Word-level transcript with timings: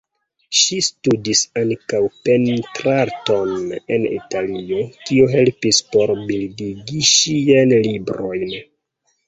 Ŝi 0.59 0.77
studis 0.85 1.43
ankaŭ 1.61 1.99
pentrarton 2.29 3.53
en 3.97 4.09
Italio, 4.17 4.81
kio 5.11 5.29
helpis 5.37 5.85
por 5.95 6.17
bildigi 6.33 7.07
ŝiajn 7.15 7.79
librojn. 7.91 8.61